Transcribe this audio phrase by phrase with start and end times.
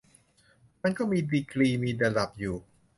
[0.83, 2.55] มันก็มีดีกรี มีระดับอยู่